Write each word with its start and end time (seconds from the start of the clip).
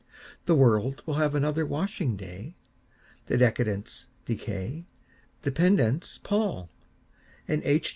The 0.47 0.55
world 0.55 1.03
will 1.05 1.13
have 1.21 1.35
another 1.35 1.63
washing 1.63 2.15
day; 2.17 2.55
The 3.27 3.37
decadents 3.37 4.07
decay; 4.25 4.87
the 5.43 5.51
pedants 5.51 6.17
pall; 6.17 6.71
And 7.47 7.61
H. 7.63 7.89